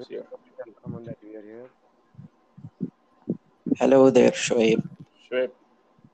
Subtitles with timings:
[0.00, 0.26] Umar here.
[0.82, 1.70] Someone that we are here.
[3.78, 4.82] Hello there, Shoaib.
[5.30, 5.50] Shoaib.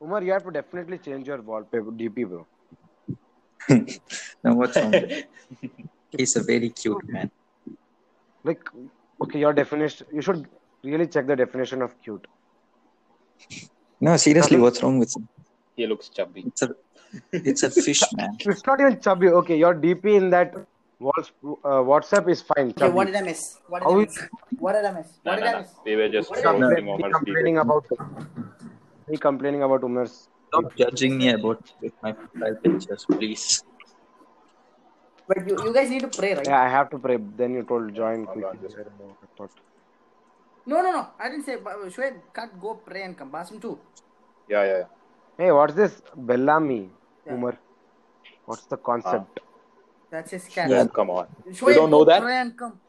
[0.03, 2.47] Umar, you have to definitely change your wallpaper, DP, bro.
[4.45, 4.95] now what's wrong?
[6.11, 7.31] He's a very cute man.
[8.45, 8.69] Like,
[9.23, 10.07] okay, your definition.
[10.13, 10.47] You should
[10.83, 12.27] really check the definition of cute.
[14.01, 15.29] No, seriously, what's wrong with him?
[15.77, 16.45] He looks chubby.
[16.47, 16.75] It's a
[17.33, 18.37] it's a fish, man.
[18.41, 19.29] It's not even chubby.
[19.29, 20.55] Okay, your DP in that
[20.99, 22.71] walls, uh, WhatsApp is fine.
[22.71, 23.59] Okay, what did I miss?
[23.69, 24.29] What did How I is- miss?
[24.59, 25.09] What did I miss?
[25.25, 25.67] No, did no, I no.
[25.85, 27.87] We were just What did I roasting He Omar's complaining about.
[29.11, 30.29] He complaining about Umar's.
[30.49, 33.65] Stop judging me about with my profile pictures, please.
[35.29, 36.47] But you, you guys need to pray, right?
[36.47, 37.17] Yeah, I have to pray.
[37.37, 38.59] Then you told join quickly.
[38.63, 39.17] just- I don't know.
[39.23, 39.51] I thought.
[40.67, 41.07] No, no, no.
[41.19, 41.57] I didn't say.
[41.57, 43.31] but Shoaib can't go pray and come.
[43.31, 43.79] Basim too.
[44.49, 44.85] Yeah, yeah, yeah.
[45.39, 46.01] Hey, what's this?
[46.17, 46.91] Bellamy,
[47.27, 47.35] Yeah.
[47.35, 47.59] Umar.
[48.47, 49.41] What's the concept?
[50.11, 50.71] That's his cat.
[50.71, 50.87] Yeah.
[50.87, 51.27] Come on.
[51.51, 52.23] Shoaib, don't know that?
[52.23, 52.81] Pray come.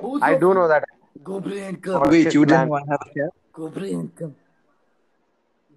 [0.00, 0.84] Both I do you, know that.
[1.22, 2.02] Go pray and come.
[2.04, 3.30] Oh, Wait, you didn't want to have a cat?
[3.52, 4.36] Go pray and come.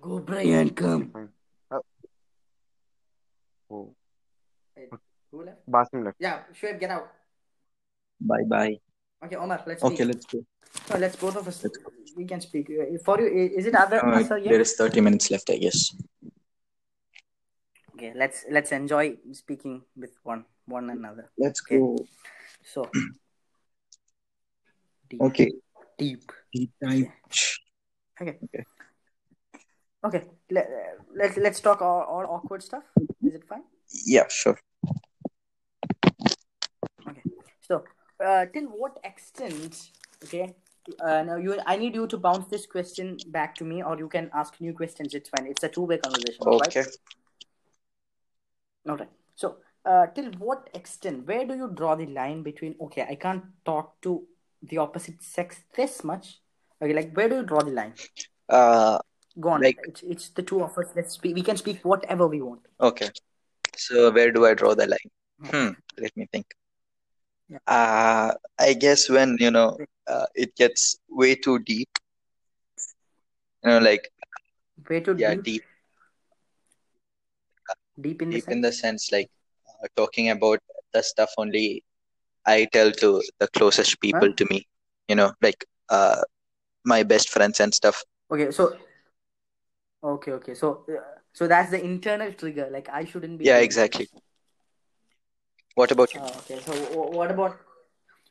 [0.02, 1.10] Go pray and come.
[1.10, 1.30] Fine.
[1.72, 1.80] Uh,
[3.72, 3.96] oh,
[5.32, 5.66] Who left?
[5.70, 6.18] Basim left.
[6.20, 7.10] Yeah, Shoaib, get out.
[8.20, 8.78] Bye bye.
[9.26, 10.46] Okay, Omar, let's Okay, let's go.
[10.92, 11.64] No, let's both of us.
[11.64, 11.92] Let's go.
[12.16, 12.70] We can speak.
[12.70, 14.52] Uh, For you, is it other Uh, answer yet?
[14.52, 15.96] there is 30 minutes left, I guess.
[17.96, 21.30] Okay, let's let's enjoy speaking with one one another.
[21.38, 21.78] Let's Okay.
[21.78, 21.98] go.
[22.64, 22.90] So
[25.10, 25.52] deep, Okay.
[25.98, 26.32] deep.
[26.54, 27.08] Deep dive.
[28.22, 28.38] Okay.
[28.44, 28.64] Okay.
[30.06, 30.24] Okay.
[30.52, 30.70] Let,
[31.16, 32.84] let's let's talk all, all awkward stuff.
[33.24, 33.64] Is it fine?
[34.06, 34.58] Yeah, sure.
[37.08, 37.22] Okay.
[37.62, 37.86] So,
[38.24, 39.90] uh, till what extent?
[40.24, 40.56] Okay.
[41.00, 44.10] Uh, now you, I need you to bounce this question back to me, or you
[44.10, 45.14] can ask new questions.
[45.14, 45.48] It's fine.
[45.48, 46.46] It's a two-way conversation.
[46.46, 46.76] all right?
[46.76, 46.90] Okay.
[48.90, 49.10] All right.
[49.36, 51.28] So, uh, till what extent?
[51.28, 52.76] Where do you draw the line between?
[52.82, 54.26] Okay, I can't talk to
[54.62, 56.40] the opposite sex this much.
[56.82, 57.94] Okay, like where do you draw the line?
[58.50, 59.00] Uh,
[59.40, 59.62] Go on.
[59.62, 60.88] Like- it's, it's the two of us.
[60.96, 61.36] Let's speak.
[61.36, 62.62] We can speak whatever we want.
[62.80, 63.10] okay.
[63.76, 65.10] So where do I draw the line?
[65.50, 65.70] Hmm.
[66.00, 66.46] Let me think.
[67.50, 67.58] Yeah.
[67.68, 69.78] Uh, I guess when, you know,
[70.08, 71.90] uh, it gets way too deep.
[73.64, 74.12] You know, like,
[74.88, 75.64] Way too yeah, deep, deep,
[78.00, 78.54] deep in the deep sense.
[78.54, 79.30] in the sense, like,
[79.96, 80.60] talking about
[80.94, 81.84] the stuff only
[82.46, 84.36] I tell to the closest people Huh?
[84.38, 84.68] to me.
[85.08, 86.22] You know, like, uh,
[86.86, 88.04] my best friends and stuff.
[88.32, 88.76] Okay, so
[90.04, 91.02] okay, okay, so uh,
[91.34, 92.70] so that's the internal trigger.
[92.72, 93.46] Like I shouldn't be.
[93.46, 94.08] Yeah, exactly.
[94.12, 94.22] this.
[95.76, 96.20] What about you?
[96.22, 96.74] Uh, okay, so
[97.20, 97.58] what about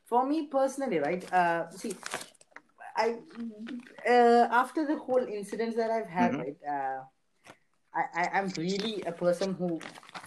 [0.07, 1.33] for me personally, right?
[1.33, 1.95] Uh, see,
[2.97, 3.17] I
[4.09, 6.39] uh, after the whole incidents that I've had, Mhm.
[6.39, 6.57] right?
[6.69, 7.01] Uh,
[7.95, 9.81] I, I I'm really a person who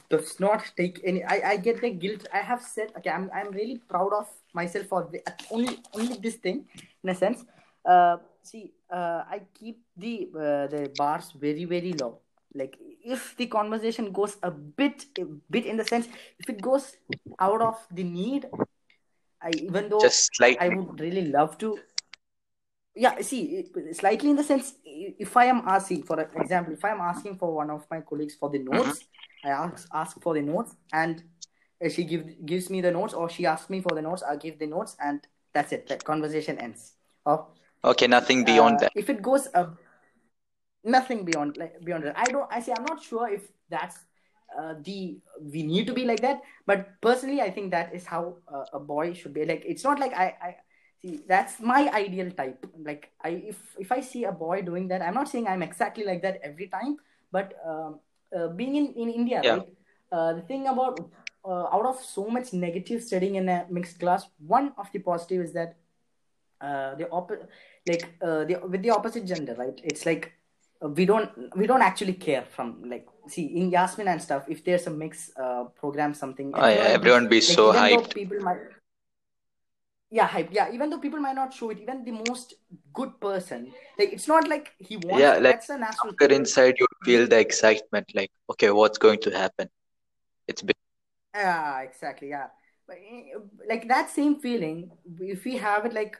[0.09, 1.23] does not take any.
[1.23, 2.27] I, I get the guilt.
[2.33, 3.09] I have said okay.
[3.09, 5.21] I'm I'm really proud of myself for the,
[5.51, 6.65] only only this thing
[7.03, 7.43] in a sense.
[7.85, 12.19] Uh, see, uh, I keep the uh, the bars very very low.
[12.53, 16.07] Like if the conversation goes a bit a bit in the sense
[16.39, 16.97] if it goes
[17.39, 18.47] out of the need,
[19.41, 21.79] I even though Just like I would really love to.
[22.95, 27.01] Yeah, see, slightly in the sense, if I am asking, for example, if I am
[27.01, 29.03] asking for one of my colleagues for the notes,
[29.43, 31.21] I ask ask for the notes, and
[31.83, 34.37] uh, she give gives me the notes, or she asks me for the notes, I
[34.37, 35.19] give the notes, and
[35.53, 35.87] that's it.
[35.87, 36.93] That conversation ends.
[37.25, 37.47] Or
[37.83, 38.91] Okay, nothing beyond uh, that.
[38.95, 39.71] If it goes uh,
[40.85, 42.47] nothing beyond like beyond that, I don't.
[42.49, 43.97] I say I'm not sure if that's
[44.57, 46.41] uh, the we need to be like that.
[46.65, 49.45] But personally, I think that is how uh, a boy should be.
[49.45, 50.33] Like it's not like I.
[50.41, 50.55] I
[51.05, 52.65] see that's my ideal type.
[52.83, 56.03] Like I if if I see a boy doing that, I'm not saying I'm exactly
[56.03, 56.97] like that every time.
[57.31, 57.99] But um,
[58.35, 59.55] uh, being in in India, Yeah.
[59.55, 59.69] right?
[60.11, 60.99] Uh, the thing about
[61.43, 65.41] uh, out of so much negative studying in a mixed class, one of the positive
[65.41, 65.75] is that
[66.61, 67.31] uh, the op-
[67.87, 69.79] like uh, the with the opposite gender, right?
[69.83, 70.31] It's like
[70.83, 74.43] uh, we don't we don't actually care from like see in Yasmin and stuff.
[74.47, 78.13] If there's a mix uh, program something, Oh, yeah, everyone be like, so hyped.
[78.13, 78.61] people might
[80.17, 82.53] yeah hype yeah even though people might not show it even the most
[82.93, 86.31] good person like it's not like he wants Yeah, like, that's a natural thing.
[86.31, 89.69] inside you feel the excitement, like, okay, what's going to happen?
[90.47, 90.75] It's big.
[91.33, 92.29] Yeah, exactly.
[92.29, 92.47] Yeah,
[92.87, 93.33] but eh,
[93.67, 96.17] like that same feeling, if we have it like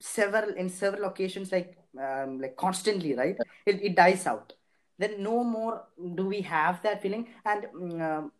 [0.00, 3.36] several in several occasions, like um, like constantly, right?
[3.66, 4.52] It, it dies out.
[4.98, 5.84] Then no more
[6.14, 7.28] do we have that feeling.
[7.44, 8.32] And mm, um,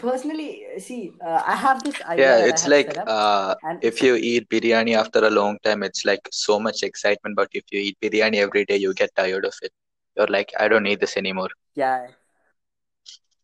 [0.00, 4.48] personally, see, uh, I have this idea Yeah, it's like uh, and if you eat
[4.48, 7.36] biryani after a long time, it's like so much excitement.
[7.36, 9.72] But if you eat biryani every day, you get tired of it.
[10.16, 11.50] You're like, I don't need this anymore.
[11.74, 12.08] yeah,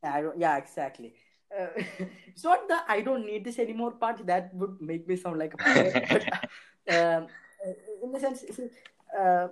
[0.03, 1.15] yeah, I don't- yeah, exactly.
[1.59, 1.69] uh,
[2.29, 5.55] it's not the I don't need this anymore part that would make me sound like
[5.55, 5.95] a player.
[6.11, 6.27] but
[6.89, 7.29] um,
[8.03, 8.45] in the sense,
[9.19, 9.49] uh,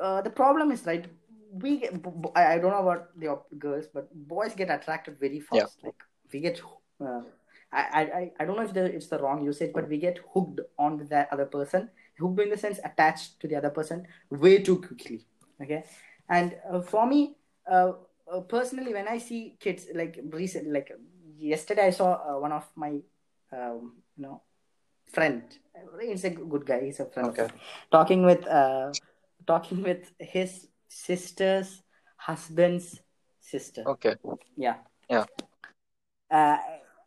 [0.00, 1.06] uh, the problem is right.
[1.52, 1.94] We get,
[2.36, 5.78] I don't know about the girls, but boys get attracted very fast.
[5.82, 5.86] Yeah.
[5.86, 6.02] Like
[6.32, 6.60] we get.
[7.00, 7.22] Uh,
[7.72, 10.60] I, I I- don't know if the, it's the wrong usage, but we get hooked
[10.78, 11.90] on that other person.
[12.18, 15.26] Hooked in the sense attached to the other person way too quickly.
[15.62, 15.84] Okay,
[16.28, 17.36] and uh, for me,
[17.70, 17.92] uh,
[18.30, 20.90] uh, personally, when I see kids like recent, like
[21.36, 23.00] yesterday, I saw uh, one of my,
[23.52, 24.42] um, you know,
[25.10, 25.42] friend.
[26.00, 26.84] He's a good guy.
[26.84, 27.30] He's a friend.
[27.30, 27.48] Okay.
[27.90, 28.92] Talking with, uh,
[29.46, 31.82] talking with his sister's
[32.18, 32.98] husband's
[33.38, 33.86] sister.
[33.86, 34.18] Okay.
[34.58, 34.82] Yeah.
[35.08, 35.24] Yeah.
[36.30, 36.58] Uh,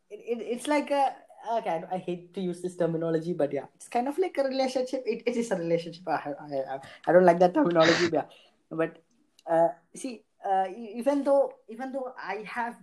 [0.09, 1.15] it, it, it's like a
[1.59, 1.83] okay.
[1.83, 5.03] I, I hate to use this terminology, but yeah, it's kind of like a relationship.
[5.05, 6.07] It, it is a relationship.
[6.07, 8.25] I, I, I, I don't like that terminology, but yeah.
[8.71, 9.03] But
[9.45, 12.75] uh, see, uh, even though even though I have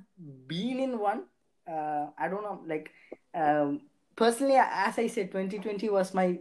[0.46, 1.24] been in one,
[1.66, 2.60] uh, I don't know.
[2.66, 2.92] Like
[3.34, 6.38] um, personally, as I said, 2020 was my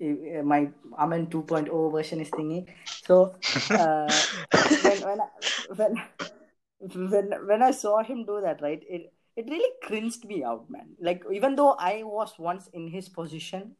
[0.00, 0.68] my
[0.98, 2.66] Iman 2.0 version is thingy.
[3.04, 3.34] So
[3.70, 4.10] uh,
[4.82, 5.28] when when I,
[5.76, 5.92] when
[6.80, 10.96] when when I saw him do that, right, it it really cringed me out, man.
[11.00, 13.76] Like even though I was once in his position,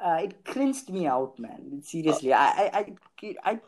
[0.00, 1.82] uh, it cringed me out, man.
[1.82, 3.60] Seriously, I I I I,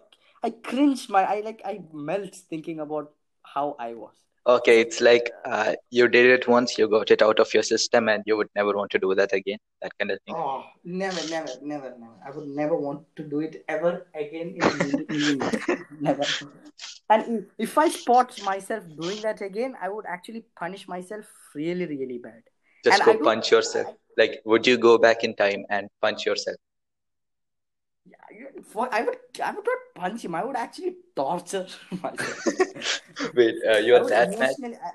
[0.43, 3.13] I cringed my I like I melt thinking about
[3.43, 4.15] how I was.
[4.49, 8.09] Okay, it's like uh, you did it once, you got it out of your system,
[8.09, 9.59] and you would never want to do that again.
[9.83, 10.35] That kind of thing.
[10.37, 12.15] Oh, never, never, never, never.
[12.27, 15.83] I would never want to do it ever again in a million- million years.
[16.01, 16.25] Never.
[17.11, 22.17] And if- I spot myself doing that again, I would actually punish myself really, really
[22.17, 22.43] bad.
[22.85, 23.89] Just And go punch yourself.
[24.17, 26.57] Like, would you go back in time and punch yourself?
[28.07, 30.35] Yeah, for, I would, I would not punch him.
[30.35, 31.67] I would actually torture
[32.03, 33.01] myself.
[33.35, 34.55] Wait, uh, you're that mad?
[34.63, 34.93] I-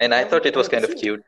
[0.00, 1.22] And I I thought it was kind of cute.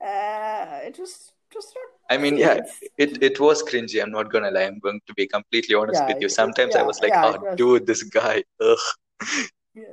[0.00, 1.88] Uh, it was, it was not.
[2.10, 2.60] I mean, yeah,
[2.98, 4.02] it, it was cringy.
[4.02, 4.64] I'm not gonna lie.
[4.64, 6.28] I'm going to be completely honest Yeah, with you.
[6.28, 8.78] Sometimes I yeah, was like, yeah, oh, was- dude, this guy, ugh,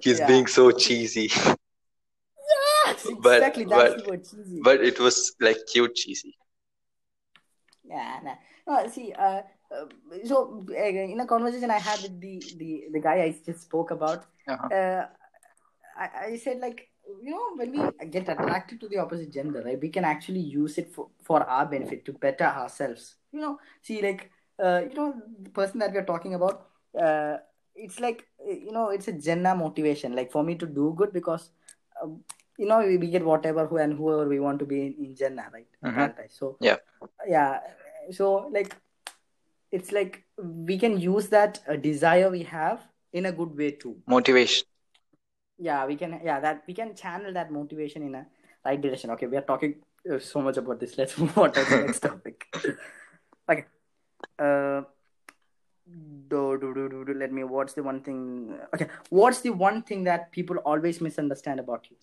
[0.01, 1.29] he's being so cheesy.
[2.85, 3.63] Yes, but- exactly.
[3.65, 4.59] That's but- the word, cheesy.
[4.61, 6.35] But it was like cute cheesy.
[7.83, 8.35] Yeah, nah.
[8.67, 9.41] No, see, uh,
[9.71, 9.85] uh,
[10.25, 13.91] so uh, in a conversation I had with the the, the guy I just spoke
[13.91, 14.67] about, Uh-huh.
[14.73, 15.07] uh,
[15.97, 16.89] I, I said like
[17.23, 19.79] you know when we get attracted to the opposite gender, right?
[19.81, 23.15] We can actually use it for for our benefit to better ourselves.
[23.31, 24.29] You know, see, like
[24.63, 26.67] uh, you know, the person that we're talking about,
[26.99, 27.37] uh,
[27.75, 31.13] it's like uh, you know, it's a Jannah motivation, like for me to do good
[31.13, 31.49] because.
[32.01, 32.23] Um,
[32.57, 35.15] you know, we, we get whatever who and whoever we want to be in, in
[35.15, 35.67] Jannah, right?
[35.83, 36.29] Mhm.
[36.29, 36.75] So Yeah.
[37.27, 37.59] yeah
[38.09, 38.75] so like
[39.71, 42.81] it's like we can use that uh, desire we have
[43.13, 43.97] in a good way too.
[44.07, 44.65] Motivation.
[45.57, 48.25] yeah we can yeah that we can channel that motivation in a
[48.65, 49.11] right direction.
[49.11, 49.75] Okay we are talking
[50.11, 50.97] uh, so much about this.
[50.97, 52.45] Let's move on to the next topic.
[53.49, 53.65] Okay.
[54.39, 54.81] Uh
[56.29, 59.81] do, do, do, do, do, let me what's the one thing okay what's the one
[59.81, 61.97] thing that people always misunderstand about you?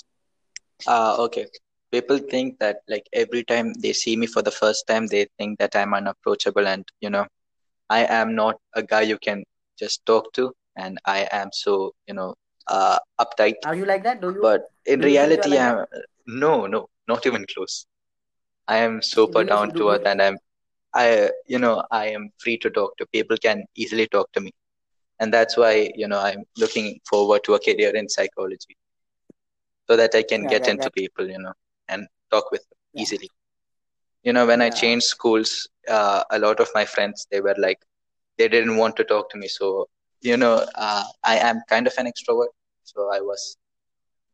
[0.87, 1.47] Uh, okay.
[1.91, 5.59] People think that like every time they see me for the first time, they think
[5.59, 7.27] that I'm unapproachable and you know,
[7.89, 9.45] I am not a guy you can
[9.79, 12.35] just talk to, and I am so you know,
[12.69, 13.55] uh, uptight.
[13.65, 15.63] are you like that do you But in do you think you are reality, like
[15.67, 15.85] I'm
[16.27, 17.87] no, no, not even close.
[18.69, 19.45] I am super Really?
[19.45, 20.39] down Do to earth, and I'm,
[20.95, 23.07] I, you know, I am free to talk to.
[23.07, 24.53] People can easily talk to me,
[25.21, 28.77] and that's why you know I'm looking forward to a career in psychology,
[29.89, 31.53] so that I can Yeah, get that- into people, you know,
[31.89, 33.03] and talk with them Yeah.
[33.03, 33.31] easily.
[34.23, 37.79] You know, when I changed schools, uh, a lot of my friends they were like,
[38.39, 39.49] they didn't want to talk to me.
[39.49, 39.89] So
[40.21, 42.53] you know, uh, I am kind of an extrovert,
[42.85, 43.57] so I was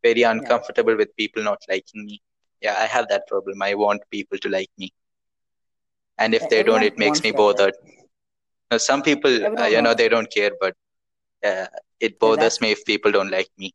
[0.03, 2.21] very uncomfortable with people not liking me.
[2.61, 3.63] Yeah, I have that problem.
[3.63, 4.93] I want people to like me,
[6.19, 7.75] and if Yeah, they don't, it makes me bothered.
[8.71, 10.75] Now, some people, uh, you know, they don't care, but
[11.45, 11.67] uh,
[12.01, 13.73] it bothers me if people don't like me.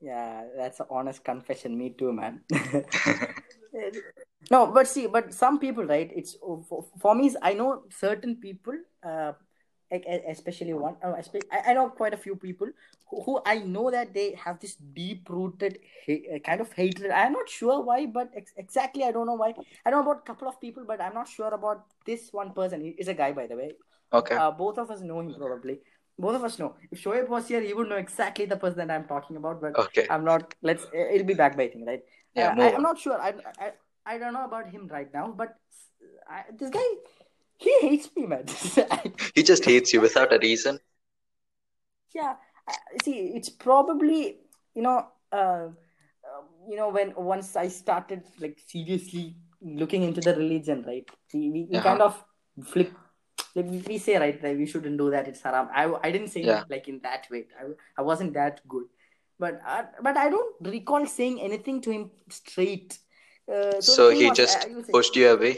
[0.00, 1.76] Yeah, that's an honest confession.
[1.76, 2.42] Me too, man.
[4.50, 6.10] no, but see, but some people, right?
[6.14, 7.34] It's for, for me.
[7.40, 9.32] I know certain people, uh,
[9.90, 10.96] like especially one.
[11.02, 11.14] Uh,
[11.50, 12.68] I, know quite a few people
[13.08, 17.10] who, who I know that they have this deep-rooted ha- kind of hatred.
[17.10, 19.54] I'm not sure why, but ex- exactly I don't know why.
[19.86, 22.82] I know about a couple of people, but I'm not sure about this one person.
[22.82, 23.72] He is a guy, by the way.
[24.12, 24.36] Okay.
[24.36, 25.80] Uh, both of us know him probably.
[26.18, 26.76] Both of us know.
[26.90, 29.60] If Shoaib was here, he would know exactly the person that I'm talking about.
[29.60, 30.06] But Okay.
[30.08, 30.54] I'm not.
[30.62, 30.86] Let's.
[30.92, 32.02] It'll be backbiting, right?
[32.34, 33.20] Yeah, Uh, I, I'm not sure.
[33.20, 33.72] I, I
[34.06, 35.56] I don't know about him right now, but
[36.30, 36.88] I, this guy,
[37.58, 38.46] he hates me, man.
[39.34, 40.78] He just hates you without a reason.
[42.14, 42.36] yeah.
[42.68, 44.38] I- See, it's probably
[44.74, 50.34] you know, uh, uh, you know, when once I started like seriously looking into the
[50.34, 51.08] religion, right?
[51.32, 51.88] We, we, we Uh-huh.
[51.88, 52.24] kind of
[52.64, 52.92] flip.
[53.56, 55.26] Like we- say, right, that we shouldn't do that.
[55.28, 55.68] It's haram.
[55.72, 56.60] I, I didn't say Yeah.
[56.62, 57.46] it like in that way.
[57.60, 57.64] I,
[57.98, 58.84] I wasn't that good,
[59.38, 62.98] but I, but I don't recall saying anything to him straight.
[63.50, 65.56] Uh, so So he was, just I- pushed you away.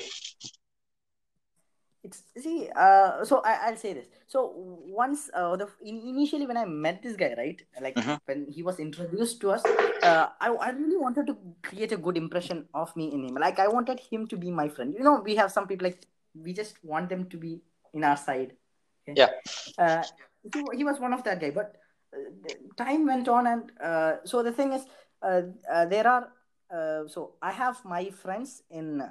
[2.07, 4.53] it's see uh so I, i'll say this so
[4.99, 8.19] once uh the in, initially when i met this guy right like Mhm.
[8.27, 9.65] when he was introduced to us
[10.11, 13.59] uh I, I really wanted to create a good impression of me in him like
[13.59, 16.07] i wanted him to be my friend you know we have some people like
[16.47, 17.53] we just want them to be
[17.99, 18.55] in our side.
[19.03, 19.19] Okay?
[19.19, 19.31] Yeah.
[19.79, 20.05] uh
[20.43, 21.77] he, he was one of that guy but
[22.15, 24.85] uh, time went on and uh so the thing is
[25.23, 26.25] uh, uh there are
[26.71, 29.03] uh so i have my friends in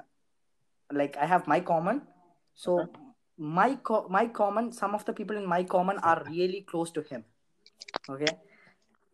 [0.91, 2.01] like i have my common.
[2.55, 2.89] So
[3.37, 7.01] my co- my common some of the people in my common are really close to
[7.01, 7.23] him.
[8.09, 8.33] Okay?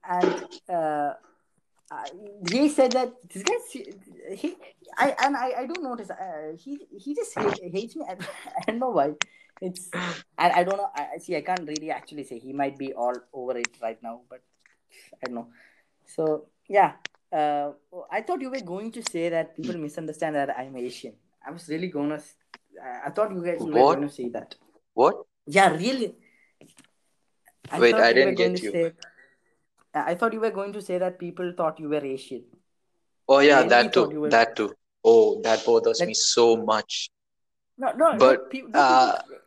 [0.08, 0.36] And
[1.92, 2.04] uh,
[2.50, 3.58] he said that this guy
[4.36, 4.56] he
[4.98, 8.14] i and i, I don't notice uh, he he just hate, hates me I,
[8.58, 9.14] I don't know why
[9.62, 9.90] it's
[10.38, 12.94] I, I don't know I I- see i can't really actually say he might be
[12.94, 14.42] all over it right now but
[15.22, 15.48] i don't know
[16.06, 16.94] so yeah
[17.32, 17.72] uh,
[18.12, 21.14] i thought you were going to say that people misunderstand that i'm asian
[21.46, 22.20] i was really gonna
[22.84, 24.02] I- i thought you guys you were What?
[24.02, 24.56] to say that
[24.94, 25.16] What?
[25.46, 26.16] yeah, really.
[27.80, 28.72] Wait, I didn't get you.
[28.72, 28.92] Say,
[29.94, 32.44] I thought you were going to say that people thought you were Asian.
[33.28, 34.10] Oh yeah, that too.
[34.20, 34.74] were- That too.
[35.04, 37.10] Oh, that bothers me so much.
[37.78, 39.38] No, no, But, no, pe- uh, people-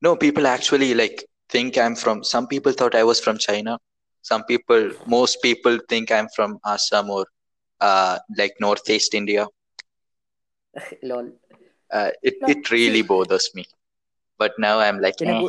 [0.00, 2.22] No, people actually like think I'm from.
[2.22, 3.78] Some people thought I was from China.
[4.22, 7.26] Some people, most people think I'm from Assam or
[7.80, 9.46] uh, like Northeast India.
[11.02, 11.32] lol.
[11.90, 13.64] Uh, it No, it really bothers me.
[14.36, 15.40] But now I'm like, eh.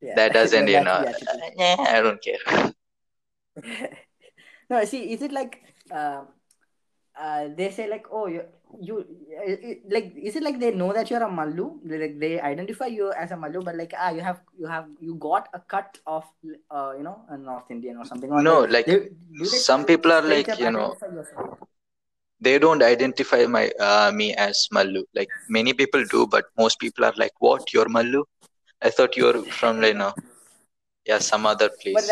[0.00, 1.42] Yeah, that doesn't, you know, attitude.
[1.58, 2.72] eh, I don't care.
[4.70, 6.28] no, see, is it like um,
[7.18, 8.42] uh, they say like, oh, you,
[8.80, 8.98] you,
[9.38, 11.78] uh, like, is it like they know that you're a Mallu?
[11.84, 14.86] They, Like they identify you as a Mallu, but like, ah, you have, you have,
[15.00, 16.24] you got a cut of,
[16.70, 18.30] uh, you know, a North Indian or something.
[18.32, 21.58] Or No, like, they- they some people are like, you know, yourself?
[22.40, 25.04] They don't identify my uh, me as Mallu.
[25.14, 27.72] Like many people do, but most people are like, "What?
[27.72, 28.24] You're Mallu?
[28.82, 30.12] I thought you're from, you know,
[31.06, 32.10] yeah, some other But place."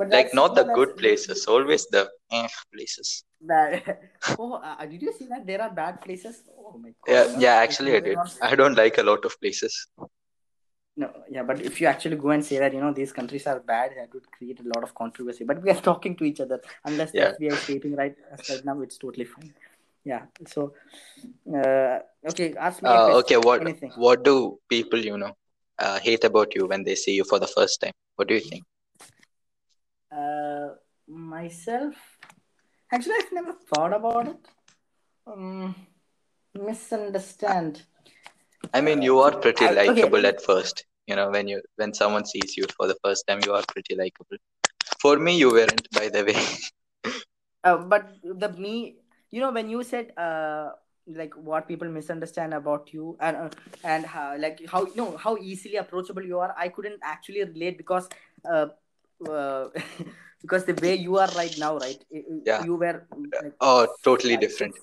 [0.00, 3.22] But Like not the good places, always the eh places.
[3.50, 4.00] That,
[4.38, 6.42] oh, uh, did you see that there are bad places?
[6.58, 7.10] Oh my god.
[7.12, 7.56] Yeah, yeah.
[7.64, 8.16] Actually, I did.
[8.20, 9.74] not- I don't like a lot of places.
[11.02, 13.60] No, yeah, but if you actually go and say that, you know, these countries are
[13.60, 15.44] bad, that would create a lot of controversy.
[15.52, 16.60] But we are talking to each other.
[16.84, 17.32] Unless Yeah.
[17.38, 18.16] we are escaping right,
[18.48, 19.52] right now, it's totally fine.
[20.12, 20.22] Yeah.
[20.54, 20.72] So,
[21.60, 21.98] uh,
[22.32, 22.88] okay, ask me.
[22.88, 23.92] Uh, okay, what Anything.
[24.08, 24.34] what do
[24.76, 25.32] people, you know,
[25.78, 27.96] uh, hate about you when they see you for the first time?
[28.16, 28.64] What do you think?
[30.10, 30.70] Uh,
[31.06, 31.94] myself,
[32.92, 34.48] actually, I've never thought about it.
[35.26, 35.74] Um,
[36.54, 37.82] misunderstand.
[38.74, 39.86] I mean, you are pretty I- okay.
[39.86, 40.84] likable at first.
[41.06, 43.96] You know, when you when someone sees you for the first time, you are pretty
[43.96, 44.36] likable.
[45.00, 46.40] For me, you weren't, by the way.
[47.62, 48.96] Uh, but the me
[49.30, 50.70] you know when you said uh
[51.06, 53.50] like what people misunderstand about you and uh,
[53.84, 57.76] and how like how you know how easily approachable you are i couldn't actually relate
[57.76, 58.08] because
[58.50, 58.66] uh,
[59.28, 59.68] uh
[60.42, 62.64] because the way you are right now right i- i- Yeah.
[62.64, 63.06] you were
[63.42, 64.74] like, Oh, totally five, different.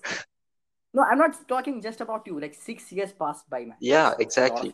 [0.94, 4.38] no i'm not talking just about you like six years passed by man Yeah, It's
[4.38, 4.74] a lot of exactly.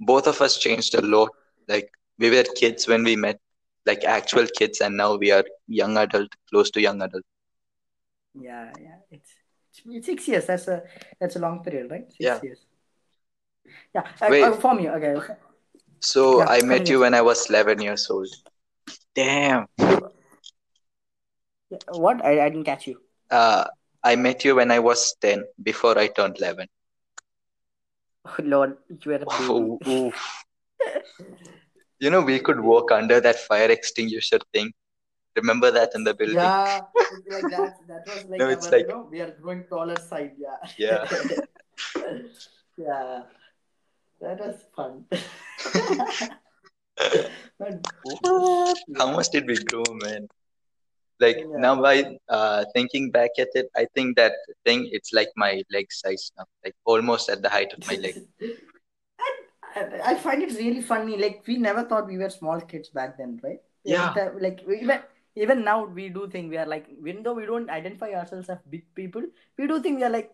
[0.00, 1.30] both of us changed a lot.
[1.68, 3.38] Like we were kids when we met,
[3.86, 7.24] like actual kids, and now we are young adult, close to young adult.
[8.34, 9.30] yeah yeah it's,
[9.70, 10.82] it's it's six years that's a
[11.20, 12.40] that's a long period right six Yeah.
[12.42, 12.66] years
[13.94, 14.42] yeah uh, Wait.
[14.44, 15.16] uh, for me okay
[16.00, 18.28] So Yeah, I met you when I was 11 years old.
[19.14, 19.66] Damn.
[21.90, 22.24] What?
[22.24, 23.00] I, I didn't catch you.
[23.30, 23.64] Uh,
[24.04, 26.66] I met you when I was 10, before I turned 11.
[28.24, 29.42] Oh, Lord, you were a baby.
[29.42, 30.12] Ooh, ooh.
[31.98, 34.72] You know, we could walk under that fire extinguisher thing.
[35.36, 36.36] Remember that in the building?
[36.36, 36.80] Yeah,
[37.30, 37.76] like that.
[37.88, 40.32] That was like, No, our, it's like- you know, we are growing taller side.
[40.38, 40.58] Yeah.
[40.76, 41.08] Yeah.
[42.76, 43.22] yeah.
[44.20, 45.06] That was fun.
[48.98, 50.28] How much did we grow, man?
[51.20, 51.56] Like Yeah.
[51.58, 54.32] now, I uh, thinking back at it, I think that
[54.64, 58.16] thing it's like my leg size now, like almost at the height of my leg.
[59.74, 61.16] I, I find it really funny.
[61.16, 63.60] Like we never thought we were small kids back then, right?
[63.84, 64.12] Yeah.
[64.38, 65.00] Like even
[65.34, 68.58] even now we do think we are like even though we don't identify ourselves as
[68.68, 69.22] big people,
[69.56, 70.30] we do think we are like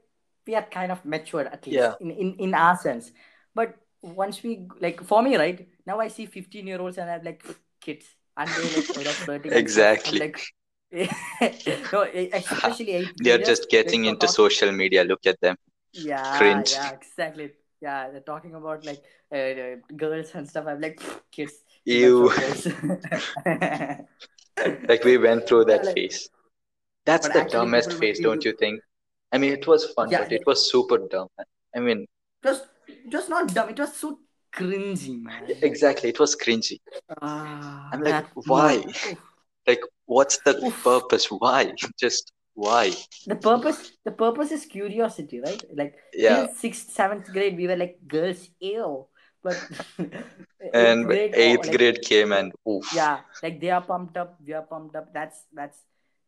[0.47, 1.95] we are kind of matured at least Yeah.
[2.01, 3.13] in, in in our sense.
[3.55, 7.23] But once we like for me, right now I see fifteen year olds and I'm
[7.25, 7.45] like
[7.81, 8.07] kids.
[8.37, 9.53] and they like sort of flirting.
[9.53, 10.19] Exactly.
[10.21, 10.41] Like,
[11.93, 12.03] no,
[12.33, 15.05] especially They're just getting into social media.
[15.05, 15.57] Look at them.
[15.93, 16.73] Yeah, cringe.
[16.73, 17.51] yeah, exactly.
[17.81, 19.03] Yeah, they're talking about like
[19.33, 20.67] uh, uh, girls and stuff.
[20.67, 21.01] I'm like,
[21.33, 21.53] kids.
[21.85, 22.31] Ew.
[24.89, 26.29] Like, we went through that like- phase.
[27.07, 28.81] That's the dumbest phase, don't you think?
[29.33, 31.29] I mean, it was fun, Yeah, but it was super dumb.
[31.75, 32.07] I mean,
[32.45, 33.69] was it was not dumb.
[33.71, 34.19] It was so
[34.55, 35.43] cringy, man.
[35.63, 36.09] exactly.
[36.11, 36.79] It was cringy.
[37.21, 38.83] Ah, I'm like, why?
[39.67, 40.85] Like, what's the Oof.
[40.85, 41.27] purpose?
[41.31, 41.73] Why?
[41.99, 42.93] Just why?
[43.27, 45.63] The purpose, the purpose is curiosity, right?
[45.75, 46.47] Like Yeah.
[46.57, 49.07] sixth, seventh grade, we were like girls, ew.
[49.43, 49.57] But
[50.75, 52.85] And grade, oh, eighth like, grade came and oof.
[52.95, 55.79] yeah like they are pumped up we are pumped up that's that's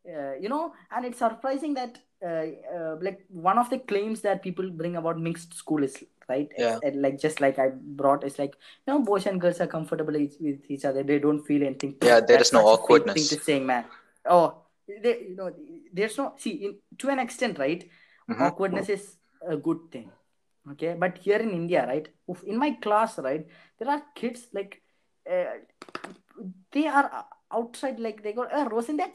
[0.07, 4.41] uh, you know and it's surprising that uh, uh, like one of the claims that
[4.41, 6.77] people bring about mixed school is right Yeah.
[6.83, 7.67] and like just like i
[8.01, 11.19] brought it's like you know boys and girls are comfortable each, with each other they
[11.27, 13.15] don't feel anything Yeah, there That's is no a awkwardness.
[13.15, 13.85] thing to say man
[14.37, 14.47] oh
[15.03, 15.49] they, you know
[15.93, 16.71] there's no see in,
[17.03, 17.83] to an extent right
[18.29, 18.41] Mhm.
[18.47, 19.05] awkwardness is
[19.55, 20.07] a good thing
[20.71, 22.07] okay but here in india right
[22.53, 23.45] in my class right
[23.79, 24.73] there are kids like
[25.35, 25.53] uh,
[26.71, 27.25] they are
[27.59, 29.11] outside like they go uh, rose in there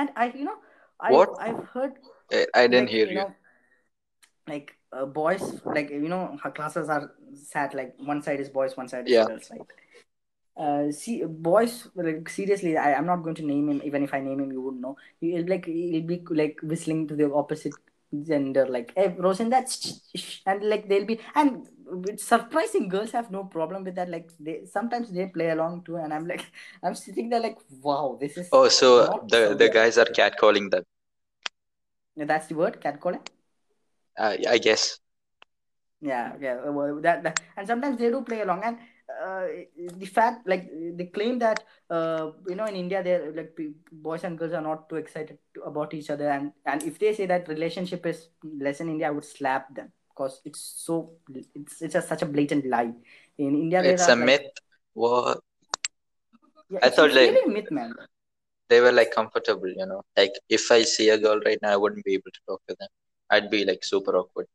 [0.00, 0.58] and i you know
[1.00, 1.34] I, What?
[1.46, 1.94] i've heard
[2.32, 3.18] I, I didn't like, hear you.
[3.20, 3.32] know,
[4.52, 8.76] like uh, boys like you know her classes are sat like one side is boys
[8.76, 9.24] one side is Yeah.
[9.24, 9.66] girls right
[10.56, 14.20] uh see boys like seriously I, i'm not going to name him even if i
[14.20, 17.74] name him you wouldn't know he'll like he'll be like whistling to the opposite
[18.22, 20.00] gender like hey Rosen that's
[20.46, 21.66] and like they'll be and
[22.08, 25.96] it's surprising girls have no problem with that like they sometimes they play along too
[25.96, 26.46] and i'm like
[26.82, 30.84] i'm sitting there like wow this is Oh, so the the guys are catcalling them.
[32.16, 33.26] that's the word catcalling
[34.18, 34.98] Uh, I guess.
[36.00, 38.76] yeah yeah well, that, that and sometimes they do play along and
[39.24, 39.46] uh,
[39.96, 43.56] the fact like they claim that uh, you know in india they're like
[43.92, 47.14] boys and girls are not too excited to, about each other and and if they
[47.14, 51.12] say that relationship is less in india i would slap them because it's so
[51.54, 52.92] it's it's such a blatant lie
[53.38, 54.50] in india It's are a like, myth.
[54.94, 55.40] What?
[56.70, 57.94] yeah, I thought, like- really myth man
[58.70, 60.02] They were like comfortable, you know.
[60.16, 62.74] Like if I see a girl right now, I wouldn't be able to talk to
[62.80, 62.88] them.
[63.30, 64.48] I'd be like super awkward.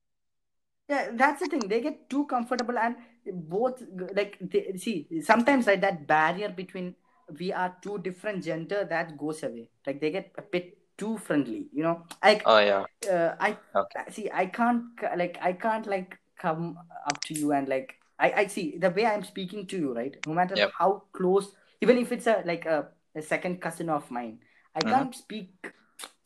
[0.89, 1.67] Yeah, that's the thing.
[1.67, 2.95] They get too comfortable, and
[3.33, 3.81] both
[4.15, 6.95] like they, see sometimes like that barrier between
[7.39, 9.69] we are two different gender that goes away.
[9.87, 12.05] Like they get a bit too friendly, you know.
[12.23, 12.85] Like Oh yeah.
[13.09, 14.01] uh, I Okay.
[14.09, 14.29] see.
[14.33, 14.83] I can't
[15.17, 19.05] like I can't like come up to you and like I I see the way
[19.05, 20.15] I'm speaking to you, right?
[20.25, 20.75] No matter Yep.
[20.77, 24.39] how close, even if it's a like a, a second cousin of mine,
[24.75, 24.83] I Mhm.
[24.83, 25.71] can't speak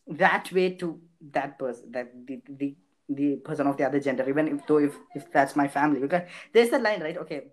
[0.08, 1.02] that way to
[1.32, 2.76] that person, that the the
[3.10, 6.24] the person of the other gender, even if though if if that's my family, because
[6.54, 7.18] there's the line, right?
[7.18, 7.48] Okay,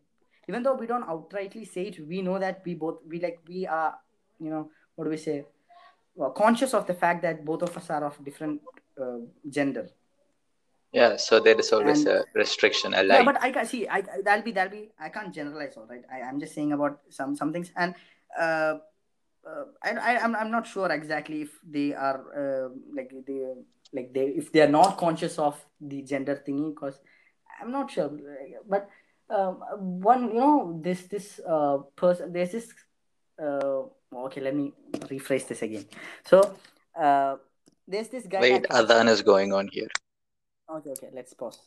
[0.48, 3.66] even though we don't outrightly say it, we know that we both we like we
[3.66, 3.94] are,
[4.40, 5.44] you know, what do we say?
[6.14, 8.60] Well, conscious of the fact that both of us are of different
[9.00, 9.88] uh, gender.
[10.92, 11.16] Yeah.
[11.16, 13.88] So there is always And- a restriction, a Yeah, but I can see.
[13.88, 14.90] I I- that'll be that'll be.
[15.00, 16.04] I can't generalize all right.
[16.12, 17.94] I I'm just saying about some some things, and
[18.38, 18.74] uh,
[19.46, 23.40] uh I, I I'm I'm not sure exactly if they are uh, like they
[23.92, 27.00] like they if they are not conscious of the gender thingy because
[27.60, 28.10] I'm not sure,
[28.68, 28.88] but
[29.30, 29.60] um,
[30.02, 32.72] one you know this this uh person there's this
[33.40, 33.82] uh
[34.26, 34.72] okay let me
[35.10, 35.86] rephrase this again.
[36.24, 36.56] So
[36.98, 37.36] uh
[37.86, 38.40] there's this guy.
[38.40, 39.88] Wait, Adhan is going on here.
[40.70, 41.58] Okay, okay, let's pause.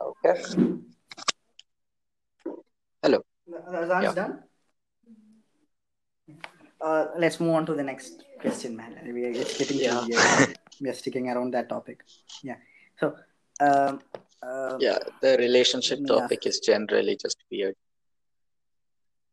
[0.00, 0.42] Okay.
[3.02, 3.24] Hello.
[3.46, 4.12] Yeah.
[4.14, 4.42] done?
[6.80, 8.98] Uh, let's move on to the next question, man.
[9.04, 9.98] We are, getting yeah.
[9.98, 10.46] Uh,
[10.80, 12.04] we are sticking around that topic.
[12.42, 12.56] Yeah.
[12.98, 13.14] So,
[13.60, 14.00] um,
[14.42, 16.48] uh, yeah, the relationship topic yeah.
[16.50, 17.76] is generally just weird.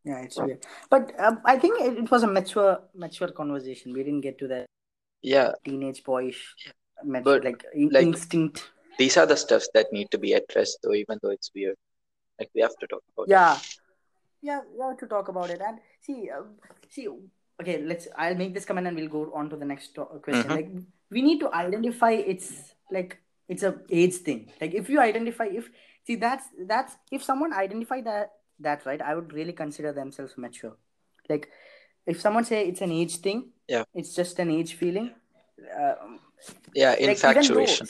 [0.04, 3.94] Yeah, it's weird, but um, I think it, it, was a mature, mature conversation.
[3.94, 4.66] We didn't get to that.
[5.22, 5.52] Yeah.
[5.64, 6.56] Teenage boyish.
[6.66, 6.72] Yeah
[7.06, 8.70] mature, But, like, like- instinct.
[8.98, 11.76] these are the stuffs that need to be addressed, though, even though it's weird.
[12.40, 13.24] Like we have to talk about.
[13.28, 13.30] it.
[13.32, 13.58] Yeah,
[14.42, 15.62] yeah, we have to talk about it.
[15.62, 16.56] And see, um,
[16.90, 17.08] see,
[17.62, 18.08] okay, let's.
[18.18, 20.50] I'll make this comment and we'll go on to the next to- question.
[20.50, 20.56] Mhm.
[20.56, 20.70] Like,
[21.12, 24.52] we need to identify it's like it's a age thing.
[24.60, 25.70] Like, if you identify, if
[26.08, 30.76] see that's that's if someone identify that that right, I would really consider themselves mature.
[31.30, 31.50] Like,
[32.08, 33.84] if someone say it's an age thing, Yeah.
[33.94, 35.14] it's just an age feeling.
[35.80, 36.20] Um,
[36.74, 37.88] Yeah, like even though infatuation.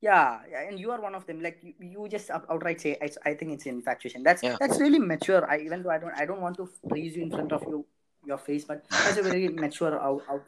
[0.00, 3.10] yeah, yeah and you are one of them like you, you just outright say I,
[3.30, 4.56] I think it's infatuation that's Yeah.
[4.58, 7.30] that's really mature i even though i don't i don't want to praise you in
[7.30, 7.84] front of you
[8.24, 10.42] your face but that's a very mature out, out,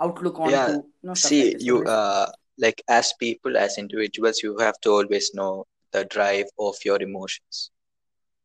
[0.00, 2.26] outlook on Yeah, to, you know, See, like you uh,
[2.58, 7.70] like as people, as individuals, you have to always know the drive of your emotions.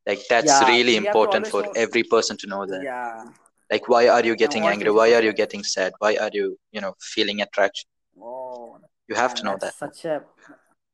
[0.06, 2.84] Like that's Yeah, really we have to important for know- every person to know that.
[2.84, 3.24] yeah
[3.72, 4.92] Like, why are you getting angry?
[4.92, 5.94] Why are you getting sad?
[6.00, 7.90] Why are you, you know, feeling attraction?
[8.20, 9.74] oh You have man, to know that.
[9.76, 10.24] such a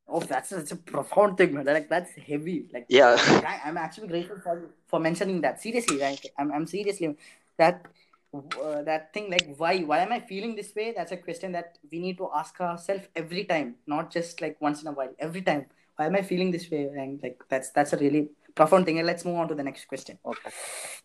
[0.08, 3.15] oh that's such a profound thing man like that's heavy like Yeah.
[3.51, 5.62] I, I'm actually grateful for for mentioning that.
[5.62, 7.15] Seriously, like I'm, I'm seriously
[7.58, 7.86] that
[8.34, 10.93] uh, that thing like why why am I feeling this way?
[10.95, 14.82] That's a question that we need to ask ourselves every time, not just like once
[14.82, 15.13] in a while.
[15.19, 16.84] Every time, why am I feeling this way?
[16.86, 18.97] And like that's that's a really profound thing.
[18.97, 20.17] And let's move on to the next question.
[20.25, 20.51] Okay.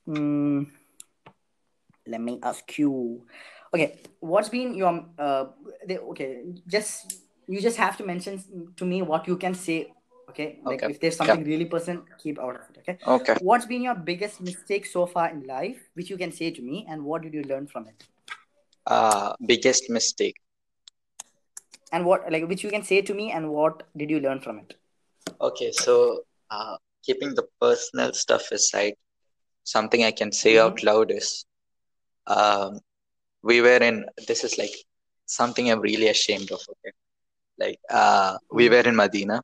[0.08, 0.66] Mm,
[2.06, 3.22] let me ask you.
[3.74, 5.46] Okay, what's been your uh?
[5.86, 8.42] The, okay, just you just have to mention
[8.76, 9.92] to me what you can say.
[10.30, 12.78] Okay, like Okay, if there's something really personal, keep out of it.
[12.80, 12.98] Okay.
[13.06, 13.34] Okay.
[13.40, 16.86] What's been your biggest mistake so far in life, which you can say to me,
[16.88, 18.04] and what did you learn from it?
[18.86, 20.36] Uh, biggest mistake.
[21.92, 24.58] And what, like, which you can say to me, and what did you learn from
[24.58, 24.74] it?
[25.40, 28.94] Okay, so uh, keeping the personal stuff aside,
[29.64, 30.60] something I can say Mhm.
[30.64, 31.44] out loud is
[32.26, 32.78] um,
[33.42, 34.74] we were in, this is like
[35.26, 36.60] something I'm really ashamed of.
[36.72, 36.92] Okay.
[37.58, 38.70] Like, uh, we Mhm.
[38.70, 39.40] were in Medina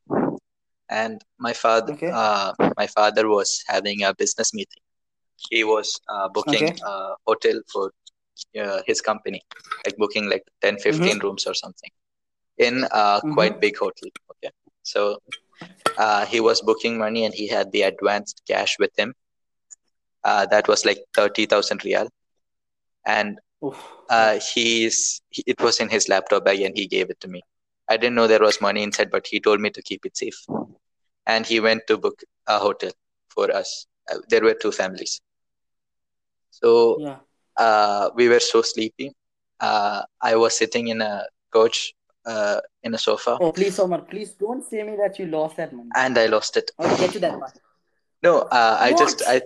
[0.89, 2.11] and my father, Okay.
[2.11, 4.81] uh, my father was having a business meeting.
[5.49, 6.79] He was uh, booking Okay.
[6.85, 7.91] a hotel for
[8.59, 9.41] uh, his company,
[9.85, 11.89] like booking like 10, 15 rooms or something
[12.57, 13.33] in a Mhm.
[13.33, 14.09] quite big hotel.
[14.31, 14.51] Okay.
[14.83, 15.17] So
[15.97, 19.13] uh, he was booking money and he had the advanced cash with him.
[20.23, 22.07] Uh, that was like 30,000 riyal.
[23.05, 23.39] And
[24.09, 27.41] uh, he's, he, it was in his laptop bag and he gave it to me.
[27.89, 30.39] I didn't know there was money inside, but he told me to keep it safe.
[31.25, 32.91] And he went to book a hotel
[33.29, 33.85] for us.
[34.11, 35.21] Uh, there were two families.
[36.51, 37.17] So yeah.
[37.57, 39.13] uh, we were so sleepy.
[39.59, 41.93] Uh, I was sitting in a coach,
[42.25, 45.73] uh, in a sofa, Oh, please, Omar, please don't say me that you lost that
[45.73, 45.89] money.
[45.95, 46.71] and I lost it.
[46.79, 47.59] I'll get to that part.
[48.23, 49.41] No, uh, I just I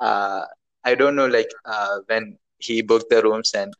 [0.00, 0.44] uh,
[0.84, 3.72] I don't know like uh, when he booked the rooms and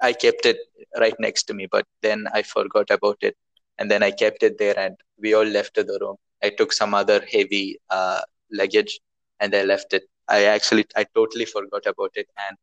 [0.00, 0.58] I kept it
[0.98, 3.36] right next to me, but then I forgot about it,
[3.78, 6.16] and then I kept it there, and we all left the room.
[6.42, 8.20] I took some other heavy uh,
[8.52, 9.00] luggage,
[9.40, 10.04] and I left it.
[10.28, 12.56] I actually I totally forgot about it, and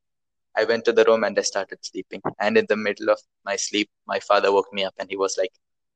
[0.58, 2.22] I went to the room and I started sleeping.
[2.40, 5.38] And in the middle of my sleep, my father woke me up, and he was
[5.38, 5.54] like,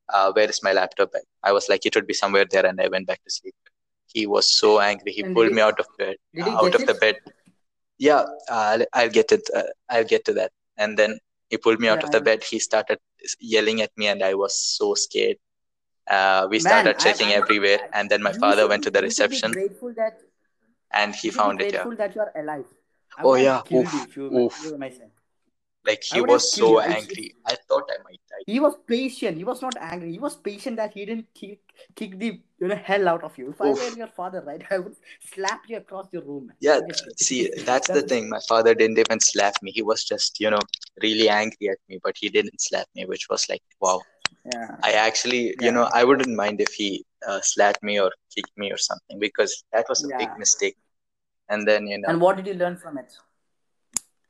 [0.09, 2.79] uh, "Where is my laptop?" bag?" I was like, "It would be somewhere there," and
[2.81, 3.55] I went back to sleep.
[4.13, 5.11] He was so angry.
[5.11, 7.17] He And pulled did me out of bed, out of the bed.
[8.07, 9.49] Yeah, uh, I'll, I'll get it.
[9.55, 10.51] Uh, I'll get to that.
[10.77, 11.11] And then
[11.49, 12.43] he pulled me out Yeah, of the bed.
[12.43, 12.99] He started
[13.39, 15.37] yelling at me, and I was so scared.
[16.15, 18.91] Uh, we Man, started I'm- checking I'm- everywhere, and then my father should went to
[18.91, 20.19] the you should reception, grateful that
[20.91, 21.73] and he found be it.
[21.75, 22.65] Yeah, that you are alive.
[23.17, 23.59] I Oh, yeah.
[23.61, 24.63] Oof, you if you oof.
[24.63, 25.09] you were my son.
[25.85, 26.79] Like he was so.
[26.79, 27.35] Angry.
[27.45, 28.43] I thought I might die.
[28.45, 29.37] He was patient.
[29.37, 30.11] He was not angry.
[30.11, 31.59] He was patient that he didn't kick,
[31.95, 33.49] kick the you know hell out of you.
[33.51, 33.79] If I Oof.
[33.79, 34.95] were your father, right, I would
[35.33, 36.47] slap you across your room.
[36.47, 36.55] man.
[36.59, 36.79] Yeah,
[37.17, 38.29] see, that's the thing.
[38.29, 39.71] My father didn't even slap me.
[39.71, 40.59] He was just, you know,
[41.01, 44.01] really angry at me, but he didn't slap me, which was like, wow.
[44.45, 44.75] Yeah.
[44.83, 48.71] I actually, you know, I wouldn't mind if he uh, slapped me or kicked me
[48.71, 50.35] or something because that was a big Yeah.
[50.37, 50.77] mistake.
[51.49, 53.13] And then, you know, And what did you learn from it?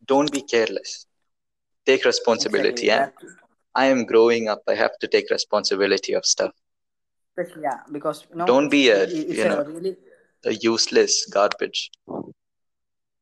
[0.05, 1.05] don't be careless.
[1.85, 2.87] Take responsibility.
[2.87, 3.29] Exactly.
[3.29, 3.33] Yeah,
[3.75, 4.61] I am growing up.
[4.67, 6.51] I have to take responsibility of stuff.
[7.37, 9.97] yeah, because you know, Don't be a, it- it's you a know, really
[10.45, 11.91] a useless garbage.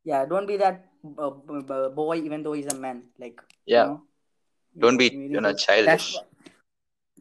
[0.04, 0.26] yeah.
[0.26, 0.86] Don't be that
[1.18, 3.04] uh, b- b- boy, even though he's a man.
[3.20, 3.84] Like Yeah.
[3.84, 4.02] You know,
[4.80, 6.14] Don't be, we you know, childish.
[6.14, 6.26] That's,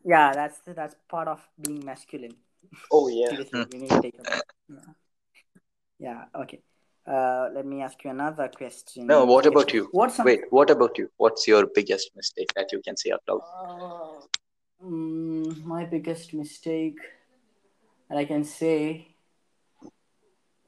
[0.05, 2.37] Yeah, that's that's part of being masculine.
[2.91, 3.29] Oh yeah.
[3.31, 4.25] Seriously, need to take a
[4.69, 4.93] yeah.
[5.99, 6.25] yeah.
[6.43, 6.61] Okay.
[7.07, 9.07] Uh, let me ask you another question.
[9.07, 9.89] No, what about you?
[9.93, 11.11] What's some, Wait, what about you?
[11.17, 13.41] What's your biggest mistake that you can say out loud?
[14.83, 16.99] Uh, mm, my biggest mistake
[18.09, 19.09] that I can say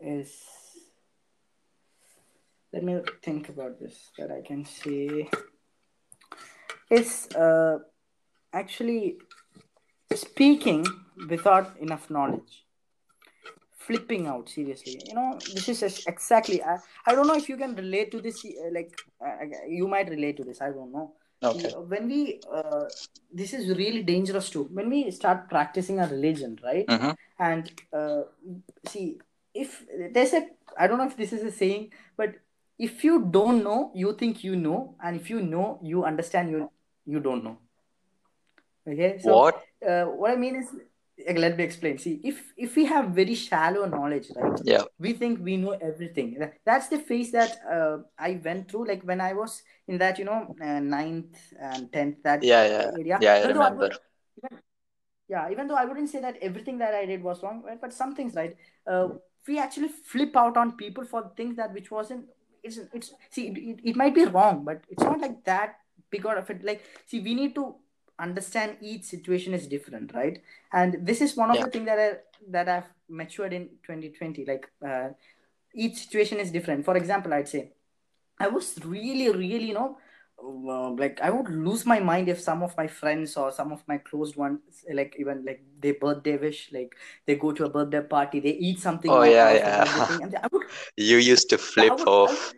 [0.01, 0.33] is
[2.73, 5.29] let me think about this that I can say
[6.91, 7.79] is uh,
[8.53, 9.19] actually
[10.15, 10.87] speaking
[11.29, 12.62] without enough knowledge
[13.87, 17.75] flipping out seriously you know this is exactly I, I don't know if you can
[17.75, 18.93] relate to this uh, like
[19.25, 21.75] uh, you might relate to this i don't know Okay.
[21.89, 22.85] when we uh,
[23.33, 27.13] this is really dangerous too when we start practicing a religion right Mm-hmm.
[27.39, 28.23] and uh,
[28.87, 29.19] see
[29.55, 30.43] if there's a
[30.79, 32.35] i don't know if this is a saying but
[32.79, 36.71] if you don't know you think you know and if you know you understand you
[37.07, 37.57] you don't know
[38.89, 39.63] okay so What?
[39.89, 40.79] uh, what i mean is uh,
[41.35, 44.85] let me explain see if if we have very shallow knowledge right Yeah.
[44.99, 49.21] we think we know everything that's the phase that uh, i went through like when
[49.21, 52.91] i was in that you know uh, ninth and 10th that Yeah, yeah.
[52.99, 53.91] area Yeah, I remember.
[54.39, 54.59] even-
[55.29, 57.81] yeah even though i wouldn't say that everything that i did was wrong right?
[57.81, 58.57] but some things right
[58.87, 59.09] uh,
[59.47, 62.25] we actually flip out on people for things that which wasn't
[62.63, 65.77] it's it's see it, it, it might be wrong but it's not like that
[66.11, 67.75] big out of it like see we need to
[68.19, 71.65] understand each situation is different right and this is one of Yeah.
[71.65, 72.11] the things that i
[72.51, 75.09] that i've matured in 2020 like uh,
[75.75, 77.73] each situation is different for example i'd say
[78.39, 79.99] i was really really you know
[80.45, 83.83] uh, like i would lose my mind if some of my friends or some of
[83.87, 86.95] my closed ones like even like their birthday wish like
[87.27, 89.85] they go to a birthday party they eat something Oh, yeah, yeah.
[90.43, 92.53] I would You used to flip would- off.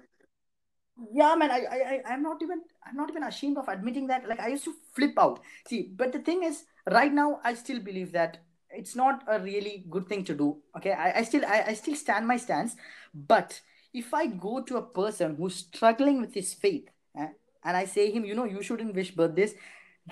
[1.12, 4.28] Yeah man I, I I- i'm not even i'm not even ashamed of admitting that.
[4.28, 5.40] Like i used to flip out.
[5.68, 8.38] See but the thing is right now i still believe that
[8.70, 10.92] it's not a really good thing to do okay?
[10.92, 12.76] I, I still I, I still stand my stance.
[13.14, 13.61] But
[13.92, 17.28] if i go to a person who's struggling with his faith eh,
[17.64, 19.54] and i say him you know you shouldn't wish birthdays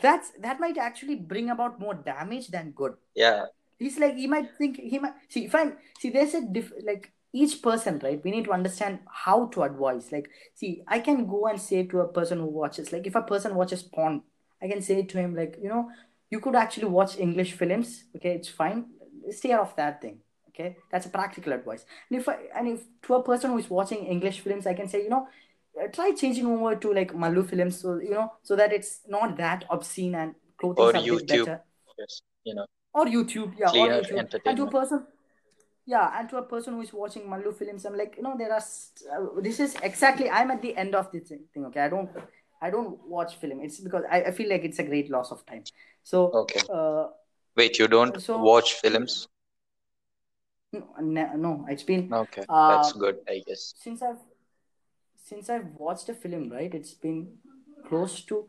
[0.01, 2.95] that's that might actually bring about more damage than good.
[3.15, 3.47] Yeah.
[3.79, 7.13] he's like he might think he might see if i'm see there's a diff like
[7.33, 8.23] each person right?
[8.23, 10.13] We need to understand how to advise.
[10.13, 13.23] Like see i can go and say to a person who watches like if a
[13.23, 14.23] person watches porn
[14.63, 15.91] i can say to him like you know
[16.31, 18.87] you could actually watch english films okay it's fine.
[19.31, 20.19] Stay out of that thing
[20.49, 20.77] okay?
[20.91, 21.85] That's a practical advice.
[22.11, 24.89] And if i and if to a person who is watching english films i can
[24.89, 25.27] say you know
[25.81, 29.37] uh, try changing over to like Mallu films so you know so that it's not
[29.39, 31.27] that obscene and clothing Or YouTube.
[31.47, 31.63] better.
[31.99, 32.23] Yes.
[32.45, 34.41] You know, or YouTube, yeah, Clear or YouTube.
[34.45, 35.07] And to a person,
[35.87, 38.53] yeah, and to a person who is watching Mallu films, I'm like, you know, there
[38.53, 38.61] are.
[38.61, 40.31] st- Uh, this is exactly.
[40.31, 41.65] I'm at the end of this thing.
[41.67, 42.11] Okay, I don't,
[42.61, 43.61] I don't watch film.
[43.61, 45.65] It's because I, I feel like it's a great loss of time.
[46.03, 46.61] So, Okay.
[46.73, 47.09] uh,
[47.57, 49.29] Wait, you don't So- watch films?
[50.73, 52.45] no, no, it's been Okay.
[52.49, 53.75] Uh, That's good, I guess.
[53.77, 54.21] since I've
[55.25, 56.73] since I've watched a film, right?
[56.75, 57.39] It's been
[57.89, 58.49] close to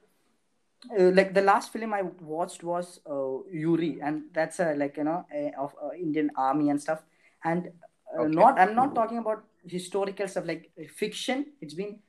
[0.97, 5.03] uh, like the last film I watched was uh, Uri, and that's a like you
[5.03, 7.03] know a, of uh, Indian army and stuff.
[7.43, 7.71] And
[8.17, 8.33] uh, Okay.
[8.35, 11.47] not I'm not talking about historical stuff like fiction.
[11.61, 11.99] It's been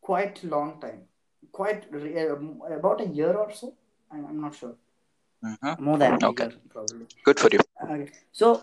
[0.00, 1.02] quite long time,
[1.52, 2.36] quite uh,
[2.74, 3.74] about a year or so.
[4.12, 4.74] I'm, not sure,
[5.42, 6.44] hmm more than a Okay.
[6.44, 7.06] year probably.
[7.24, 7.58] Good for you.
[7.90, 8.12] Okay.
[8.32, 8.62] So,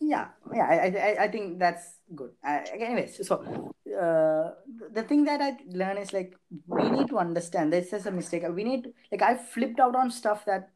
[0.00, 2.32] yeah, yeah, I, I, I think that's good.
[2.46, 3.44] Uh, anyways, so
[3.86, 4.50] uh,
[4.92, 8.42] the thing that I learn is like we need to understand this is a mistake.
[8.50, 10.70] We need like I flipped out on stuff that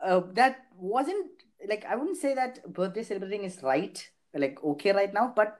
[0.00, 1.35] uh, that wasn't
[1.68, 3.96] like I wouldn't say that birthday celebrating is right,
[4.34, 5.58] like okay right now, but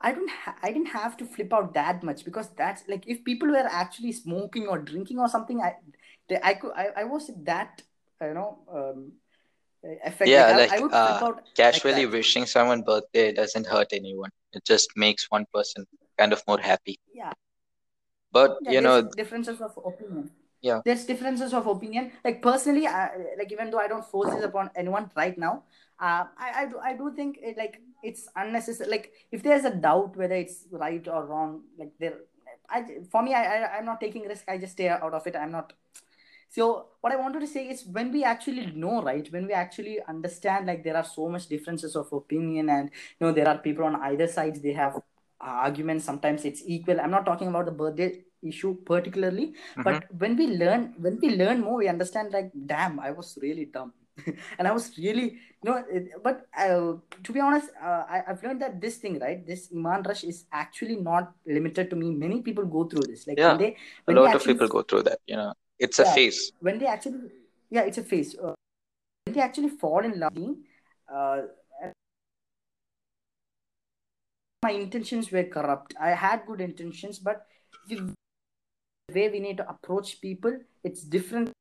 [0.00, 3.24] I don't ha- I didn't have to flip out that much because that's like if
[3.24, 5.76] people were actually smoking or drinking or something, I
[6.28, 7.82] they, I could I, I was that
[8.22, 9.12] you know um,
[10.04, 10.28] effect.
[10.28, 12.12] Yeah, I- like, I, would flip uh, out Casually that.
[12.12, 14.30] wishing someone birthday doesn't hurt anyone.
[14.52, 15.86] It just makes one person
[16.18, 16.98] kind of more happy.
[17.12, 17.32] Yeah.
[18.32, 20.30] But Yeah, you know, differences of opinion.
[20.62, 20.80] Yeah.
[20.84, 22.12] There's differences of opinion.
[22.24, 25.64] Like personally, I, like even though I don't force this upon anyone right now,
[25.98, 28.90] uh, I, I do I do think it like it's unnecessary.
[28.90, 32.18] Like if there's a doubt whether it's right or wrong, like there,
[32.68, 34.44] I for me I, I I'm not taking risk.
[34.48, 35.34] I just stay out of it.
[35.36, 35.72] I'm not.
[36.48, 39.26] So what I wanted to say is when we actually know, right?
[39.32, 43.32] When we actually understand, like there are so much differences of opinion, and you know
[43.32, 44.60] there are people on either sides.
[44.60, 45.00] They have
[45.40, 46.04] arguments.
[46.04, 47.00] Sometimes it's equal.
[47.00, 49.84] I'm not talking about the birthday issue particularly, mhm.
[49.84, 52.32] but when we learn, when we learn more, we understand.
[52.32, 53.92] Like, damn, I was really dumb,
[54.58, 55.82] and I was really, you know.
[56.22, 59.46] But uh, to be honest, uh, I, I've learned that this thing, right?
[59.46, 62.10] This iman rush is actually not limited to me.
[62.10, 63.26] Many people go through this.
[63.26, 63.76] Like Yeah, when they, a
[64.06, 65.18] when they lot of people go through that.
[65.26, 66.14] You know, it's a Yeah.
[66.14, 66.52] phase.
[66.60, 67.20] when they actually
[67.70, 68.34] yeah, it's a phase.
[68.36, 68.54] Uh,
[69.24, 70.36] when they actually fall in love,
[71.12, 71.42] uh,
[74.62, 75.94] my intentions were corrupt.
[76.00, 77.46] I had good intentions, but
[79.14, 81.52] way we need to approach people, it's different.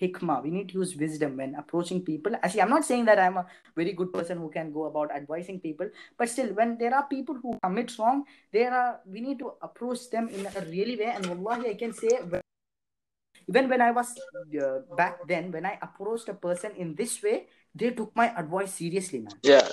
[0.00, 0.42] Hikmah.
[0.42, 2.34] We need to use wisdom when approaching people.
[2.42, 5.60] Actually, I'm not saying that I'm a very good person who can go about advising
[5.60, 9.52] people, but still, when there are people who commit wrong, there are we need to
[9.62, 11.12] approach them in a really way.
[11.14, 12.10] And wallahi, I can say
[13.48, 14.14] even when I was
[14.60, 18.74] uh, back then, when I approached a person in this way, they took my advice
[18.74, 19.34] seriously, man.
[19.42, 19.68] Yeah,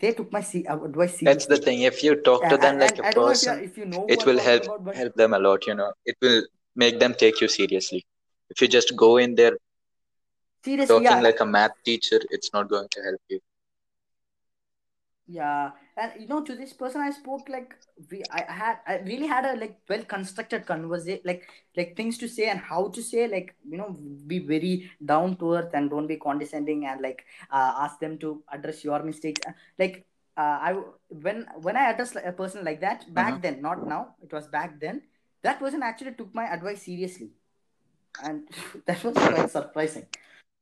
[0.00, 1.26] They took my se- uh, advice seriously.
[1.26, 1.82] that's the thing.
[1.82, 3.86] If you talk to them and- like and a don't if you, person, if you
[3.86, 5.66] know it will help about, but help them a lot.
[5.66, 6.42] You know, it will
[6.74, 8.04] make them take you seriously.
[8.50, 9.56] If you just go in there
[10.64, 13.40] seriously, talking yeah, like a math teacher, it's not going to help you.
[15.28, 15.70] yeah.
[15.96, 17.74] And you know, to this person I spoke like
[18.10, 22.28] we, I had, I really had a like well constructed conversation, like like things to
[22.28, 26.06] say and how to say, like you know, be very down to earth and don't
[26.06, 29.40] be condescending and like uh, ask them to address your mistakes.
[29.46, 30.06] Uh, Like
[30.36, 30.72] uh, I
[31.08, 33.42] when when I address a person like that back Mhm.
[33.42, 35.02] then, not now, it was back then.
[35.42, 37.30] That person actually took my advice seriously,
[38.22, 38.48] and
[38.86, 40.06] that was quite surprising.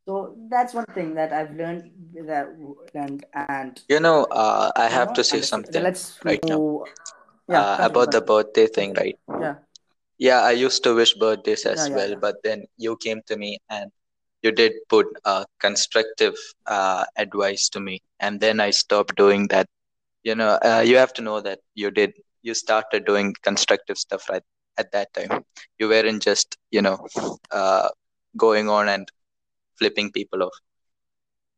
[0.07, 1.90] So that's one thing that I've learned
[2.27, 2.49] that
[2.95, 6.85] and and You know, uh, I have know to say something Let's right now.
[7.49, 9.19] Yeah, uh, about the birthday thing, right?
[9.40, 9.55] Yeah,
[10.19, 12.21] Yeah, I used to wish birthdays as yeah, well, yeah.
[12.21, 13.90] but then you came to me and
[14.43, 16.35] you did put uh, constructive
[16.67, 19.67] uh, advice to me, and then I stopped doing that.
[20.23, 22.12] You know, uh, you have to know that you did,
[22.43, 24.43] you started doing constructive stuff right
[24.79, 25.45] at that time.
[25.79, 27.07] You weren't just, you know,
[27.51, 27.88] uh,
[28.37, 29.09] going on and
[29.79, 30.57] flipping people off.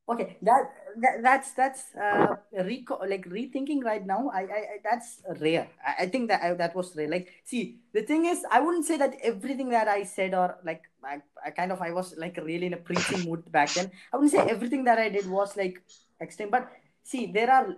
[0.08, 0.70] Okay, that,
[1.02, 4.30] that that's that's uh reco- like rethinking right now.
[4.32, 5.66] I, I, I that's rare.
[5.84, 7.08] I, I think that I, that was rare.
[7.08, 10.82] Like, see, the thing is, I wouldn't say that everything that I said or like
[11.02, 13.90] I, I kind of I was like really in a preaching mood back then.
[14.12, 15.82] I wouldn't say everything that I did was like
[16.20, 16.70] extreme, but
[17.02, 17.74] see, there are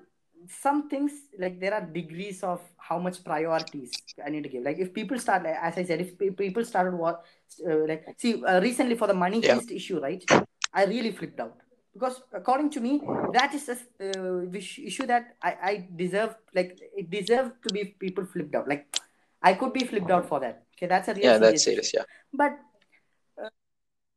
[0.47, 4.63] some things like there are degrees of how much priorities I need to give.
[4.63, 7.25] Like, if people start, like, as I said, if pe- people started what,
[7.69, 9.57] uh, like, see, uh, recently for the money Yeah.
[9.57, 10.25] heist issue, right?
[10.73, 11.57] I really flipped out
[11.95, 17.11] because according to me that is a uh, issue that I, I deserve like it
[17.11, 18.87] deserved to be people flipped out like
[19.43, 21.97] i could be flipped out for that okay that's a real Yeah, that's serious issue.
[21.99, 22.05] Yeah.
[22.33, 22.59] but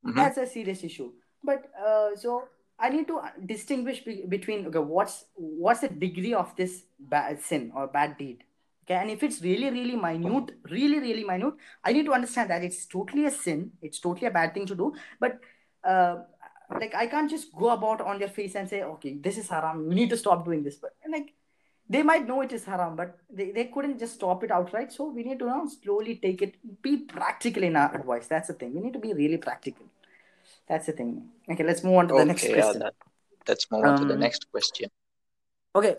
[0.06, 0.16] Mhm.
[0.16, 1.12] that's a serious issue
[1.44, 2.48] but uh, so
[2.82, 7.72] i need to distinguish be- between okay what's what's the degree of this bad sin
[7.76, 8.44] or bad deed?
[8.84, 12.63] Okay and if it's really really minute really really minute i need to understand that
[12.63, 15.39] it's totally a sin it's totally a bad thing to do but
[15.84, 16.15] uh,
[16.80, 19.86] like i can't just go about on their face and say okay this is haram
[19.88, 21.34] you need to stop doing this but like
[21.89, 25.10] they might know it is haram but they, they couldn't just stop it outright so
[25.10, 28.74] we need to now slowly take it be practical in our advice that's the thing
[28.74, 29.86] we need to be really practical
[30.72, 31.12] that's the thing
[31.52, 32.96] okay let's move on to the next Okay, yeah, question that,
[33.48, 34.90] let's move on to the Um, next question.
[35.76, 35.96] okay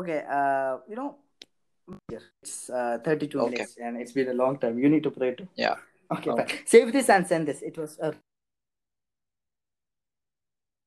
[0.00, 1.10] okay uh you know
[2.42, 3.50] it's uh 32 Okay.
[3.50, 5.76] minutes and it's been a long time you need to pray too Yeah.
[6.16, 6.46] okay Okay.
[6.46, 6.66] fine.
[6.74, 8.14] save this and send this it was a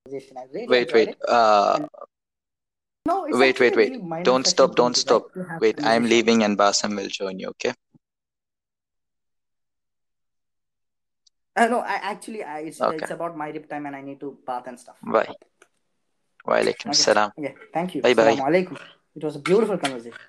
[0.07, 1.09] I really Wait, wait.
[1.09, 1.17] it.
[1.27, 1.87] Uh,
[3.07, 3.91] No, wait, wait, wait.
[3.93, 5.23] really Don't stop, don't stop.
[5.23, 7.73] like, to have Wait, I'm leaving and Basam will join you, okay?
[11.55, 12.97] Uh, no, I actually, I, it's, Okay.
[12.97, 14.97] it's about my rip time and I need to bath and stuff.
[15.01, 15.33] Bye.
[16.45, 16.93] Walaikum Okay.
[16.93, 17.31] salam.
[17.39, 17.55] Okay.
[17.73, 18.01] Thank you.
[18.01, 18.37] Bye bye.
[19.15, 20.19] It was a beautiful conversation.